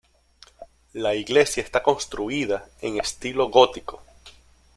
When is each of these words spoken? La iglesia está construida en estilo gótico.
La 0.95 1.13
iglesia 1.13 1.61
está 1.61 1.83
construida 1.83 2.67
en 2.81 2.97
estilo 2.99 3.51
gótico. 3.51 4.01